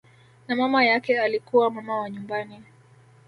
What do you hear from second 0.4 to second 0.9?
Na mama